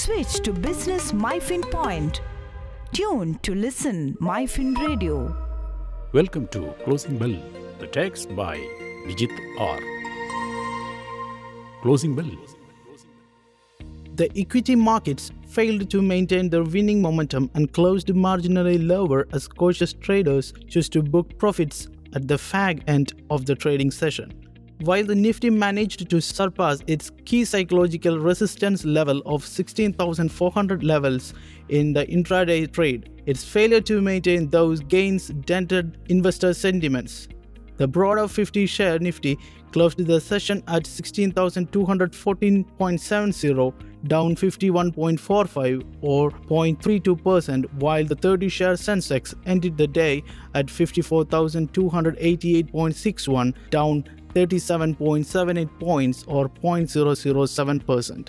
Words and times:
Switch 0.00 0.40
to 0.44 0.52
Business 0.54 1.12
MyFin 1.12 1.70
Point. 1.70 2.22
Tune 2.94 3.38
to 3.42 3.54
listen 3.54 4.14
MyFin 4.18 4.74
Radio. 4.78 5.36
Welcome 6.14 6.46
to 6.48 6.72
Closing 6.84 7.18
Bell, 7.18 7.36
the 7.78 7.86
text 7.86 8.34
by 8.34 8.56
Bijith 9.06 9.36
R. 9.58 9.78
Closing 11.82 12.16
Bell. 12.16 12.30
The 14.14 14.30
equity 14.34 14.74
markets 14.74 15.32
failed 15.46 15.90
to 15.90 16.00
maintain 16.00 16.48
their 16.48 16.64
winning 16.64 17.02
momentum 17.02 17.50
and 17.54 17.70
closed 17.70 18.06
marginally 18.06 18.78
lower 18.82 19.28
as 19.34 19.46
cautious 19.46 19.92
traders 19.92 20.54
chose 20.66 20.88
to 20.88 21.02
book 21.02 21.36
profits 21.36 21.88
at 22.14 22.26
the 22.26 22.36
fag 22.36 22.82
end 22.88 23.12
of 23.28 23.44
the 23.44 23.54
trading 23.54 23.90
session. 23.90 24.49
While 24.82 25.04
the 25.04 25.14
Nifty 25.14 25.50
managed 25.50 26.08
to 26.08 26.22
surpass 26.22 26.80
its 26.86 27.10
key 27.26 27.44
psychological 27.44 28.18
resistance 28.18 28.82
level 28.86 29.20
of 29.26 29.44
16,400 29.44 30.82
levels 30.82 31.34
in 31.68 31.92
the 31.92 32.06
intraday 32.06 32.72
trade, 32.72 33.10
its 33.26 33.44
failure 33.44 33.82
to 33.82 34.00
maintain 34.00 34.48
those 34.48 34.80
gains 34.80 35.28
dented 35.44 35.98
investor 36.08 36.54
sentiments. 36.54 37.28
The 37.76 37.86
broader 37.86 38.26
50 38.26 38.64
share 38.64 38.98
Nifty 38.98 39.38
closed 39.72 39.98
the 39.98 40.18
session 40.18 40.62
at 40.66 40.84
16,214.70, 40.84 43.74
down 44.08 44.34
51.45 44.34 45.84
or 46.00 46.30
0.32%, 46.30 47.70
while 47.74 48.06
the 48.06 48.16
30 48.16 48.48
share 48.48 48.72
Sensex 48.72 49.34
ended 49.44 49.76
the 49.76 49.86
day 49.86 50.22
at 50.54 50.68
54,288.61, 50.68 53.54
down 53.68 54.04
37.78 54.34 55.80
points 55.80 56.24
or 56.26 56.48
0.007%. 56.48 58.28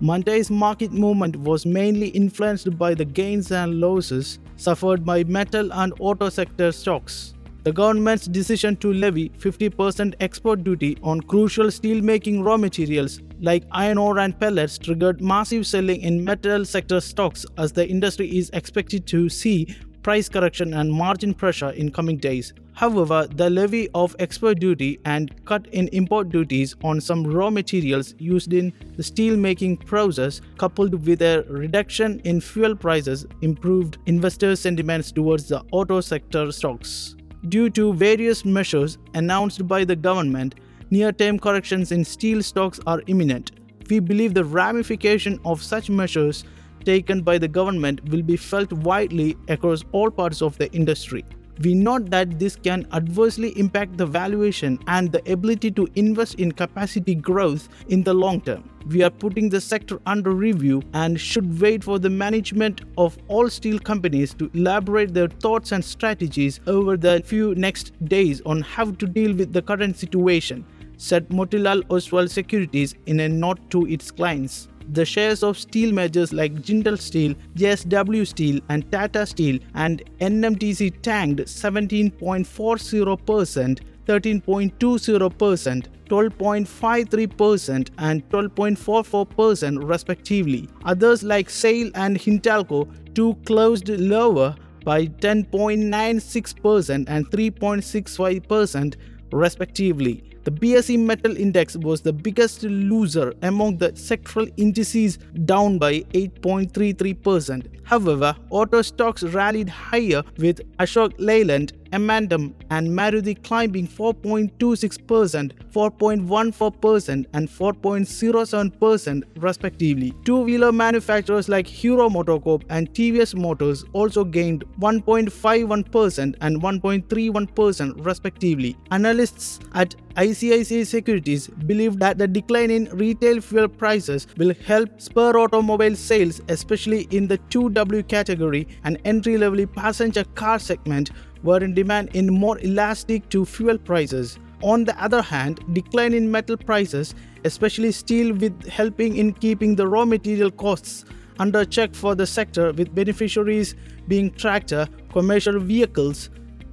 Monday's 0.00 0.50
market 0.50 0.92
movement 0.92 1.36
was 1.36 1.64
mainly 1.64 2.08
influenced 2.08 2.76
by 2.78 2.92
the 2.94 3.04
gains 3.04 3.50
and 3.50 3.80
losses 3.80 4.38
suffered 4.56 5.04
by 5.04 5.24
metal 5.24 5.72
and 5.72 5.92
auto 6.00 6.28
sector 6.28 6.70
stocks. 6.70 7.32
The 7.66 7.72
government's 7.72 8.26
decision 8.26 8.76
to 8.76 8.92
levy 8.92 9.30
50% 9.30 10.14
export 10.20 10.62
duty 10.62 10.96
on 11.02 11.20
crucial 11.22 11.66
steelmaking 11.66 12.44
raw 12.44 12.56
materials 12.56 13.20
like 13.40 13.64
iron 13.72 13.98
ore 13.98 14.20
and 14.20 14.38
pellets 14.38 14.78
triggered 14.78 15.20
massive 15.20 15.66
selling 15.66 16.00
in 16.02 16.22
metal 16.22 16.64
sector 16.64 17.00
stocks 17.00 17.44
as 17.58 17.72
the 17.72 17.84
industry 17.88 18.28
is 18.38 18.50
expected 18.52 19.04
to 19.08 19.28
see 19.28 19.74
price 20.06 20.28
correction 20.28 20.74
and 20.74 20.88
margin 20.88 21.34
pressure 21.34 21.70
in 21.70 21.90
coming 21.90 22.16
days. 22.16 22.52
However, 22.74 23.26
the 23.26 23.50
levy 23.50 23.88
of 23.92 24.14
export 24.20 24.60
duty 24.60 25.00
and 25.04 25.32
cut 25.44 25.66
in 25.72 25.88
import 25.88 26.28
duties 26.28 26.76
on 26.84 27.00
some 27.00 27.24
raw 27.26 27.50
materials 27.50 28.14
used 28.18 28.52
in 28.52 28.72
the 28.96 29.02
steel 29.02 29.36
making 29.36 29.78
process, 29.78 30.40
coupled 30.58 30.94
with 31.04 31.22
a 31.22 31.44
reduction 31.48 32.20
in 32.20 32.40
fuel 32.40 32.76
prices, 32.76 33.26
improved 33.42 33.98
investor 34.06 34.54
sentiments 34.54 35.10
towards 35.10 35.48
the 35.48 35.60
auto 35.72 36.00
sector 36.00 36.52
stocks. 36.52 37.16
Due 37.48 37.68
to 37.70 37.92
various 37.92 38.44
measures 38.44 38.98
announced 39.14 39.66
by 39.66 39.84
the 39.84 39.96
government, 39.96 40.54
near 40.90 41.10
term 41.10 41.36
corrections 41.36 41.90
in 41.90 42.04
steel 42.04 42.44
stocks 42.44 42.78
are 42.86 43.02
imminent. 43.08 43.50
We 43.90 43.98
believe 43.98 44.34
the 44.34 44.44
ramification 44.44 45.40
of 45.44 45.60
such 45.60 45.90
measures 45.90 46.44
taken 46.86 47.20
by 47.20 47.36
the 47.36 47.48
government 47.48 48.08
will 48.08 48.22
be 48.22 48.36
felt 48.36 48.72
widely 48.72 49.36
across 49.48 49.84
all 49.92 50.10
parts 50.10 50.40
of 50.40 50.56
the 50.56 50.72
industry. 50.72 51.24
We 51.62 51.72
note 51.72 52.10
that 52.10 52.38
this 52.38 52.54
can 52.54 52.86
adversely 52.92 53.58
impact 53.58 53.96
the 53.96 54.04
valuation 54.04 54.78
and 54.88 55.10
the 55.10 55.22
ability 55.32 55.70
to 55.70 55.88
invest 55.94 56.34
in 56.34 56.52
capacity 56.52 57.14
growth 57.14 57.70
in 57.88 58.02
the 58.02 58.12
long 58.12 58.42
term. 58.42 58.68
We 58.88 59.02
are 59.02 59.10
putting 59.10 59.48
the 59.48 59.60
sector 59.60 59.98
under 60.04 60.32
review 60.32 60.82
and 60.92 61.18
should 61.18 61.58
wait 61.58 61.82
for 61.82 61.98
the 61.98 62.10
management 62.10 62.82
of 62.98 63.16
all 63.28 63.48
steel 63.48 63.78
companies 63.78 64.34
to 64.34 64.50
elaborate 64.52 65.14
their 65.14 65.28
thoughts 65.28 65.72
and 65.72 65.82
strategies 65.82 66.60
over 66.66 66.98
the 66.98 67.22
few 67.24 67.54
next 67.54 67.92
days 68.04 68.42
on 68.44 68.60
how 68.60 68.90
to 68.90 69.06
deal 69.06 69.34
with 69.34 69.54
the 69.54 69.62
current 69.62 69.96
situation, 69.96 70.62
said 70.96 71.28
Motilal 71.28 71.82
Oswal 71.88 72.30
Securities 72.30 72.94
in 73.06 73.20
a 73.20 73.28
note 73.28 73.58
to 73.70 73.86
its 73.86 74.10
clients 74.10 74.68
the 74.92 75.04
shares 75.04 75.42
of 75.42 75.58
steel 75.58 75.92
majors 75.92 76.32
like 76.32 76.54
Jindal 76.54 76.96
Steel, 76.98 77.34
JSW 77.56 78.26
Steel, 78.26 78.60
and 78.68 78.90
Tata 78.92 79.26
Steel 79.26 79.58
and 79.74 80.02
NMDC 80.20 81.02
tanked 81.02 81.40
17.40%, 81.40 83.80
13.20%, 84.06 85.86
12.53% 86.06 87.88
and 87.98 88.28
12.44% 88.28 89.88
respectively. 89.88 90.68
Others 90.84 91.24
like 91.24 91.50
SAIL 91.50 91.90
and 91.94 92.16
Hindalco 92.16 92.88
too 93.14 93.34
closed 93.44 93.88
lower 93.88 94.54
by 94.84 95.06
10.96% 95.06 97.04
and 97.08 97.28
3.65% 97.30 98.94
respectively. 99.32 100.35
The 100.46 100.52
BSE 100.52 100.96
Metal 101.00 101.36
Index 101.36 101.76
was 101.76 102.02
the 102.02 102.12
biggest 102.12 102.62
loser 102.62 103.34
among 103.42 103.78
the 103.78 103.90
sectoral 103.94 104.48
indices, 104.56 105.18
down 105.44 105.76
by 105.76 106.02
8.33%. 106.14 107.66
However, 107.82 108.36
auto 108.50 108.82
stocks 108.82 109.24
rallied 109.24 109.68
higher 109.68 110.22
with 110.38 110.60
Ashok 110.76 111.14
Leyland 111.18 111.72
M&M 111.92 112.54
and 112.70 112.88
Maruti 112.88 113.42
climbing 113.42 113.86
4.26%, 113.86 115.52
4.14% 115.72 117.26
and 117.32 117.48
4.07% 117.48 119.22
respectively. 119.36 120.12
Two-wheeler 120.24 120.72
manufacturers 120.72 121.48
like 121.48 121.66
Hero 121.66 122.08
MotoCorp 122.08 122.64
and 122.70 122.92
TVS 122.92 123.34
Motors 123.34 123.84
also 123.92 124.24
gained 124.24 124.64
1.51% 124.80 126.34
and 126.40 126.62
1.31% 126.62 128.04
respectively. 128.04 128.76
Analysts 128.90 129.60
at 129.74 129.94
ICICI 130.16 130.86
Securities 130.86 131.48
believe 131.48 131.98
that 131.98 132.16
the 132.16 132.26
decline 132.26 132.70
in 132.70 132.88
retail 132.92 133.40
fuel 133.40 133.68
prices 133.68 134.26
will 134.38 134.54
help 134.64 135.00
spur 135.00 135.36
automobile 135.36 135.94
sales 135.94 136.40
especially 136.48 137.02
in 137.10 137.26
the 137.28 137.36
2W 137.50 138.08
category 138.08 138.66
and 138.84 138.98
entry-level 139.04 139.66
passenger 139.66 140.24
car 140.34 140.58
segment 140.58 141.10
were 141.46 141.62
in 141.64 141.72
demand 141.72 142.10
in 142.12 142.32
more 142.32 142.58
elastic 142.58 143.28
to 143.30 143.44
fuel 143.46 143.78
prices. 143.78 144.38
On 144.62 144.84
the 144.84 145.00
other 145.02 145.22
hand, 145.22 145.60
decline 145.72 146.12
in 146.12 146.30
metal 146.30 146.56
prices, 146.56 147.14
especially 147.44 147.92
steel 147.92 148.34
with 148.34 148.68
helping 148.68 149.16
in 149.16 149.32
keeping 149.32 149.76
the 149.76 149.86
raw 149.86 150.04
material 150.04 150.50
costs 150.50 151.04
under 151.38 151.64
check 151.64 151.94
for 151.94 152.14
the 152.14 152.26
sector 152.26 152.72
with 152.72 152.94
beneficiaries 152.94 153.74
being 154.08 154.30
tractor, 154.32 154.88
commercial 155.12 155.58
vehicles, 155.60 156.30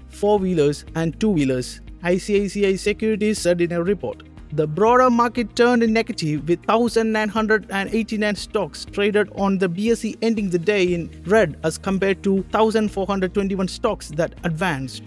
four-wheelers 0.08 0.86
and 0.96 1.20
two-wheelers. 1.20 1.82
ICICI 2.04 2.78
Securities 2.80 3.40
said 3.40 3.62
in 3.62 3.72
a 3.72 3.84
report. 3.84 4.24
The 4.56 4.68
broader 4.68 5.10
market 5.10 5.56
turned 5.56 5.82
in 5.82 5.94
negative 5.94 6.48
with 6.48 6.60
1,989 6.68 8.36
stocks 8.36 8.86
traded 8.86 9.32
on 9.34 9.58
the 9.58 9.68
BSE 9.68 10.16
ending 10.22 10.52
the 10.52 10.60
day 10.60 10.94
in 10.94 11.10
red 11.26 11.58
as 11.64 11.80
compared 11.80 12.22
to 12.22 12.44
1,421 12.52 13.68
stocks 13.68 14.10
that 14.10 14.36
advanced. 14.44 15.02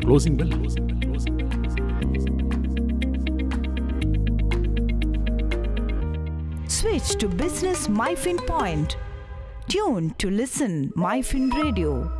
Closing 0.00 0.36
Bell. 0.36 0.50
Switch 6.66 7.16
to 7.20 7.28
Business 7.28 7.86
MyFin 7.86 8.44
Point. 8.44 8.96
Tune 9.68 10.10
to 10.18 10.30
listen 10.30 10.90
MyFin 10.96 11.52
Radio. 11.62 12.15